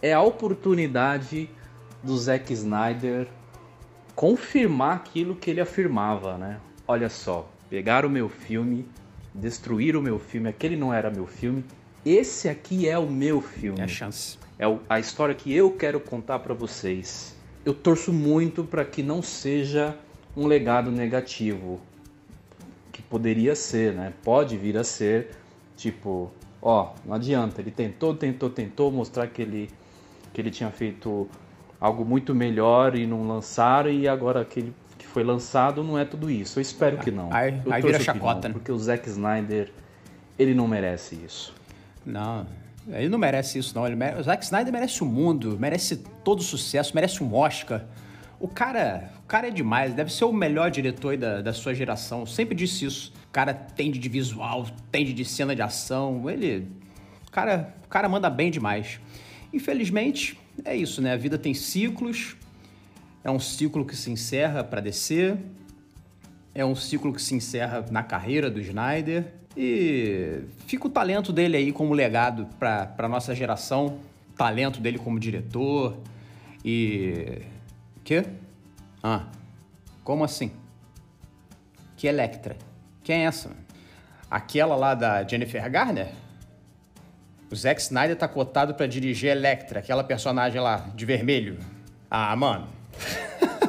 é 0.02 0.14
a 0.14 0.22
oportunidade 0.22 1.50
do 2.02 2.18
Zack 2.18 2.52
Snyder 2.54 3.28
confirmar 4.18 4.98
aquilo 4.98 5.36
que 5.36 5.50
ele 5.50 5.62
afirmava, 5.62 6.38
né? 6.38 6.60
Olha 6.86 7.08
só, 7.08 7.50
Pegaram 7.70 8.08
o 8.08 8.12
meu 8.12 8.30
filme, 8.30 8.88
destruíram 9.34 10.00
o 10.00 10.04
meu 10.04 10.18
filme, 10.18 10.48
aquele 10.48 10.78
não 10.78 10.94
era 10.94 11.12
meu 11.12 11.28
filme. 11.28 11.66
Esse 12.06 12.48
aqui 12.48 12.88
é 12.88 12.98
o 12.98 13.10
meu 13.10 13.42
filme. 13.42 13.82
É 13.82 13.84
a 13.84 13.88
chance. 13.88 14.38
É 14.58 14.64
a 14.88 15.00
história 15.00 15.36
que 15.36 15.54
eu 15.54 15.72
quero 15.72 16.00
contar 16.00 16.40
para 16.40 16.54
vocês. 16.54 17.36
Eu 17.66 17.74
torço 17.74 18.14
muito 18.14 18.64
para 18.64 18.86
que 18.86 19.04
não 19.04 19.22
seja 19.22 19.98
um 20.36 20.48
legado 20.48 20.90
negativo. 20.90 21.82
Que 22.94 23.02
poderia 23.02 23.54
ser, 23.54 23.94
né? 23.94 24.14
Pode 24.24 24.58
vir 24.58 24.78
a 24.78 24.84
ser, 24.86 25.32
tipo, 25.76 26.32
ó, 26.62 26.94
não 27.06 27.16
adianta. 27.16 27.60
Ele 27.60 27.72
tentou, 27.72 28.16
tentou, 28.16 28.50
tentou 28.50 28.90
mostrar 28.90 29.28
que 29.28 29.42
ele, 29.42 29.70
que 30.34 30.40
ele 30.40 30.50
tinha 30.50 30.72
feito 30.72 31.30
algo 31.80 32.04
muito 32.04 32.34
melhor 32.34 32.96
e 32.96 33.06
não 33.06 33.28
lançaram 33.28 33.90
e 33.90 34.08
agora 34.08 34.44
que 34.44 34.60
ele 34.60 34.74
foi 35.18 35.24
lançado 35.24 35.84
não 35.84 35.98
é 35.98 36.06
tudo 36.06 36.30
isso. 36.30 36.60
Eu 36.60 36.62
espero 36.62 36.98
que 36.98 37.10
não. 37.10 37.34
Aí, 37.34 37.60
aí 37.72 37.82
vira 37.82 38.00
chacota, 38.00 38.48
não, 38.48 38.50
né? 38.50 38.54
Porque 38.54 38.72
o 38.72 38.78
Zack 38.78 39.10
Snyder, 39.10 39.72
ele 40.38 40.54
não 40.54 40.68
merece 40.68 41.16
isso. 41.16 41.56
Não, 42.06 42.46
ele 42.88 43.10
não 43.10 43.18
merece 43.18 43.58
isso, 43.58 43.74
não. 43.76 43.88
Ele 43.88 43.96
mere... 43.96 44.20
O 44.20 44.24
Zack 44.24 44.44
Snyder 44.44 44.72
merece 44.72 45.02
o 45.02 45.06
mundo, 45.08 45.58
merece 45.60 45.98
todo 46.24 46.40
o 46.40 46.44
sucesso, 46.44 46.94
merece 46.94 47.24
um 47.24 47.34
Oscar. 47.34 47.84
O 48.40 48.48
cara, 48.48 49.10
o 49.24 49.28
cara 49.28 49.48
é 49.48 49.52
demais, 49.52 49.96
deve 49.96 50.14
ser 50.14 50.26
o 50.26 50.32
melhor 50.32 50.70
diretor 50.70 51.18
da, 51.18 51.42
da 51.42 51.52
sua 51.52 51.74
geração. 51.74 52.20
Eu 52.20 52.28
sempre 52.28 52.54
disse 52.54 52.86
isso. 52.86 53.12
O 53.28 53.32
cara 53.32 53.54
tende 53.56 53.98
de 53.98 54.08
visual, 54.08 54.68
tende 54.92 55.14
de 55.14 55.26
cena 55.26 55.56
de 55.56 55.64
ação. 55.64 56.30
Ele. 56.30 56.68
O 57.28 57.32
cara, 57.32 57.74
o 57.84 57.88
cara 57.88 58.08
manda 58.08 58.30
bem 58.30 58.52
demais. 58.52 59.00
Infelizmente, 59.52 60.40
é 60.64 60.76
isso, 60.76 61.02
né? 61.02 61.14
A 61.14 61.18
vida 61.18 61.38
tem 61.38 61.54
ciclos. 61.54 62.36
É 63.24 63.32
um 63.32 63.40
ciclo 63.40 63.86
que 63.86 63.96
se 63.96 64.10
encerra 64.12 64.64
para 64.64 64.82
descer. 64.82 65.38
É 66.54 66.66
um 66.66 66.76
ciclo 66.76 67.14
que 67.14 67.22
se 67.22 67.36
encerra 67.36 67.86
na 67.92 68.04
carreira 68.04 68.50
do 68.50 68.60
Snyder. 68.60 69.34
E 69.56 70.42
fica 70.66 70.88
o 70.88 70.90
talento 70.90 71.34
dele 71.34 71.58
aí 71.58 71.72
como 71.72 71.94
legado 71.94 72.48
para 72.60 73.08
nossa 73.08 73.34
geração. 73.34 74.00
Talento 74.36 74.80
dele 74.80 74.98
como 74.98 75.20
diretor. 75.20 75.98
E. 76.64 77.42
Quê? 78.04 78.26
Ah, 79.04 79.28
como 80.04 80.24
assim? 80.24 80.52
Que 81.96 82.08
Electra? 82.08 82.56
Quem 83.04 83.24
é 83.24 83.26
essa? 83.26 83.52
Aquela 84.30 84.76
lá 84.76 84.94
da 84.94 85.24
Jennifer 85.24 85.70
Garner? 85.70 86.12
O 87.50 87.56
Zack 87.56 87.82
Snyder 87.82 88.16
tá 88.16 88.28
cotado 88.28 88.74
para 88.74 88.86
dirigir 88.88 89.32
Electra, 89.32 89.80
aquela 89.80 90.04
personagem 90.04 90.60
lá 90.60 90.90
de 90.94 91.06
vermelho. 91.06 91.58
Ah, 92.12 92.36
mano. 92.36 92.68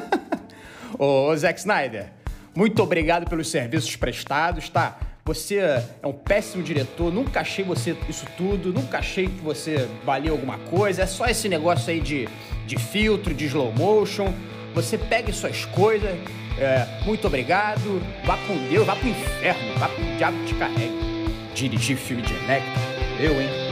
Ô, 0.99 1.33
Zack 1.35 1.59
Snyder, 1.59 2.11
muito 2.53 2.83
obrigado 2.83 3.29
pelos 3.29 3.49
serviços 3.49 3.95
prestados, 3.95 4.67
tá? 4.67 4.99
Você 5.23 5.57
é 5.59 6.07
um 6.07 6.11
péssimo 6.11 6.61
diretor, 6.61 7.13
nunca 7.13 7.39
achei 7.41 7.63
você 7.63 7.95
isso 8.09 8.25
tudo, 8.35 8.73
nunca 8.73 8.97
achei 8.97 9.27
que 9.27 9.41
você 9.41 9.87
valia 10.03 10.31
alguma 10.31 10.57
coisa. 10.57 11.03
É 11.03 11.05
só 11.05 11.27
esse 11.27 11.47
negócio 11.47 11.89
aí 11.89 12.01
de, 12.01 12.27
de 12.65 12.77
filtro, 12.77 13.33
de 13.33 13.45
slow 13.45 13.71
motion. 13.71 14.33
Você 14.73 14.97
pega 14.97 15.31
suas 15.31 15.65
coisas. 15.65 16.09
É, 16.57 16.85
muito 17.05 17.27
obrigado. 17.27 18.01
Vá 18.25 18.37
com 18.47 18.57
Deus, 18.67 18.85
vá 18.85 18.95
pro 18.95 19.07
inferno, 19.07 19.77
vá 19.77 19.87
pro 19.87 20.03
diabo 20.17 20.45
te 20.45 20.55
carregue. 20.55 20.99
Dirigir 21.53 21.95
filme 21.95 22.23
de 22.23 22.33
Electra, 22.33 22.81
eu, 23.21 23.39
hein? 23.39 23.68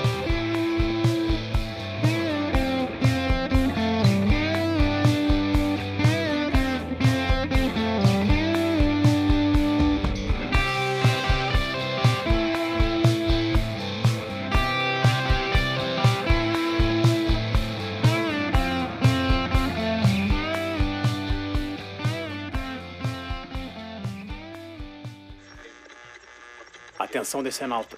Atenção, 27.27 27.43
decenalta. 27.43 27.97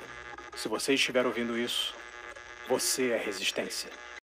Se 0.56 0.68
você 0.68 0.96
estiver 0.96 1.24
ouvindo 1.24 1.56
isso, 1.56 1.94
você 2.68 3.12
é 3.12 3.18
resistência. 3.18 3.88